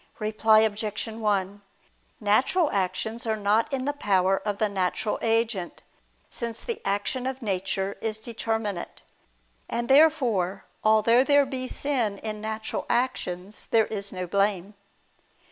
[0.17, 1.05] Reply Obj.
[1.07, 1.61] 1:
[2.19, 5.83] Natural actions are not in the power of the natural agent:
[6.31, 9.03] since the action of nature is determinate.
[9.69, 14.73] And, therefore, although there be sin in natural actions, there is no blame.